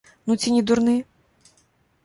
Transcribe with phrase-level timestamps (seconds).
[0.29, 0.95] Ну ці не дурны!